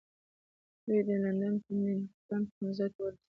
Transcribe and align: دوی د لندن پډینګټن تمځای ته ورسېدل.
دوی 0.85 1.01
د 1.07 1.09
لندن 1.23 1.53
پډینګټن 1.63 2.41
تمځای 2.53 2.89
ته 2.93 2.99
ورسېدل. 3.03 3.25